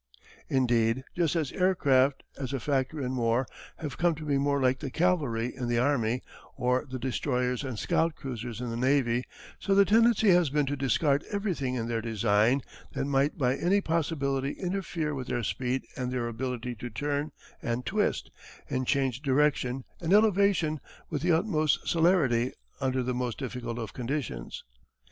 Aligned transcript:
Indeed 0.49 1.03
just 1.15 1.35
as 1.35 1.51
aircraft, 1.51 2.23
as 2.35 2.53
a 2.53 2.59
factor 2.59 2.99
in 2.99 3.15
war, 3.15 3.45
have 3.77 3.99
come 3.99 4.15
to 4.15 4.25
be 4.25 4.39
more 4.39 4.59
like 4.59 4.79
the 4.79 4.89
cavalry 4.89 5.55
in 5.55 5.67
the 5.67 5.77
army, 5.77 6.23
or 6.57 6.85
the 6.89 6.97
destroyers 6.97 7.63
and 7.63 7.77
scout 7.77 8.15
cruisers 8.15 8.61
in 8.61 8.71
the 8.71 8.75
navy, 8.77 9.25
so 9.59 9.75
the 9.75 9.85
tendency 9.85 10.29
has 10.31 10.49
been 10.49 10.65
to 10.65 10.75
discard 10.75 11.23
everything 11.31 11.75
in 11.75 11.87
their 11.87 12.01
design 12.01 12.63
that 12.93 13.05
might 13.05 13.37
by 13.37 13.55
any 13.55 13.79
possibility 13.79 14.53
interfere 14.53 15.13
with 15.13 15.27
their 15.27 15.43
speed 15.43 15.83
and 15.95 16.11
their 16.11 16.27
ability 16.27 16.73
to 16.77 16.89
turn 16.89 17.31
and 17.61 17.85
twist, 17.85 18.31
and 18.71 18.87
change 18.87 19.21
direction 19.21 19.83
and 19.99 20.13
elevation 20.13 20.79
with 21.11 21.21
the 21.21 21.31
utmost 21.31 21.87
celerity 21.87 22.51
under 22.79 23.03
the 23.03 23.13
most 23.13 23.37
difficult 23.37 23.77
of 23.77 23.93
conditions. 23.93 24.63